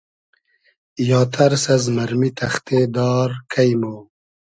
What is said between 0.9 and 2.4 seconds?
یا تئرس از مئرمی